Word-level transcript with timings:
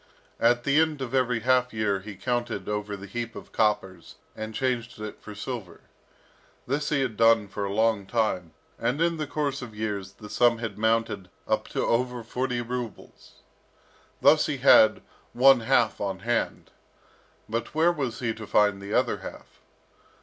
At 0.39 0.63
the 0.63 0.79
end 0.79 0.99
of 1.03 1.13
every 1.13 1.41
half 1.41 1.71
year 1.71 1.99
he 1.99 2.15
counted 2.15 2.67
over 2.67 2.97
the 2.97 3.05
heap 3.05 3.35
of 3.35 3.51
coppers, 3.51 4.15
and 4.35 4.55
changed 4.55 4.99
it 4.99 5.21
for 5.21 5.35
silver. 5.35 5.81
This 6.65 6.89
he 6.89 7.01
had 7.01 7.15
done 7.15 7.47
for 7.47 7.65
a 7.65 7.71
long 7.71 8.07
time, 8.07 8.53
and 8.79 8.99
in 8.99 9.17
the 9.17 9.27
course 9.27 9.61
of 9.61 9.75
years, 9.75 10.13
the 10.13 10.27
sum 10.27 10.57
had 10.57 10.75
mounted 10.75 11.29
up 11.47 11.67
to 11.67 11.83
over 11.85 12.23
forty 12.23 12.61
rubles. 12.63 13.41
Thus 14.21 14.47
he 14.47 14.57
had 14.57 15.03
one 15.33 15.59
half 15.59 16.01
on 16.01 16.21
hand. 16.21 16.71
But 17.47 17.75
where 17.75 17.91
was 17.91 18.21
he 18.21 18.33
to 18.33 18.47
find 18.47 18.81
the 18.81 18.95
other 18.95 19.17
half? 19.17 19.61